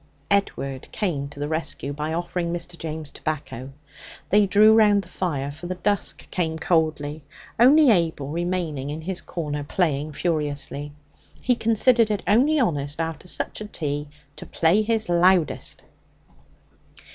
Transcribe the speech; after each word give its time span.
Edward 0.31 0.87
came 0.91 1.27
to 1.29 1.39
the 1.39 1.47
rescue 1.47 1.93
by 1.93 2.11
offering 2.11 2.51
Mr. 2.51 2.75
James 2.75 3.11
tobacco. 3.11 3.71
They 4.31 4.47
drew 4.47 4.73
round 4.73 5.03
the 5.03 5.07
fire, 5.09 5.51
for 5.51 5.67
the 5.67 5.75
dusk 5.75 6.27
came 6.31 6.57
coldly, 6.57 7.23
only 7.59 7.91
Abel 7.91 8.29
remaining 8.29 8.89
in 8.89 9.01
his 9.01 9.21
corner 9.21 9.63
playing 9.63 10.13
furiously. 10.13 10.91
He 11.39 11.55
considered 11.55 12.09
it 12.09 12.23
only 12.25 12.57
honest, 12.59 12.99
after 12.99 13.27
such 13.27 13.61
a 13.61 13.65
tea, 13.65 14.07
to 14.37 14.47
play 14.47 14.81
his 14.81 15.07
loudest. 15.07 15.83